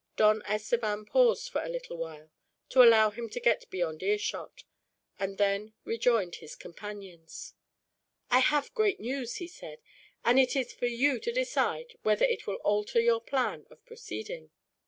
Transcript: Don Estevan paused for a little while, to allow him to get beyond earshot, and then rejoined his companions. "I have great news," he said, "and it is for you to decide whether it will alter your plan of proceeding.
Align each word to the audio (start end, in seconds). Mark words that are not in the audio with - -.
Don 0.15 0.41
Estevan 0.49 1.05
paused 1.05 1.51
for 1.51 1.61
a 1.61 1.69
little 1.69 1.95
while, 1.95 2.31
to 2.69 2.81
allow 2.81 3.11
him 3.11 3.29
to 3.29 3.39
get 3.39 3.69
beyond 3.69 4.01
earshot, 4.01 4.63
and 5.19 5.37
then 5.37 5.73
rejoined 5.83 6.37
his 6.37 6.55
companions. 6.55 7.53
"I 8.31 8.39
have 8.39 8.73
great 8.73 8.99
news," 8.99 9.35
he 9.35 9.45
said, 9.47 9.77
"and 10.25 10.39
it 10.39 10.55
is 10.55 10.73
for 10.73 10.87
you 10.87 11.19
to 11.19 11.31
decide 11.31 11.99
whether 12.01 12.25
it 12.25 12.47
will 12.47 12.57
alter 12.63 12.99
your 12.99 13.21
plan 13.21 13.67
of 13.69 13.85
proceeding. 13.85 14.49